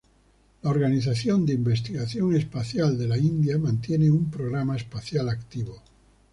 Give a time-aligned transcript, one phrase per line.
[0.63, 5.79] La Organización de Investigación Espacial de la India mantiene un programa espacial activo.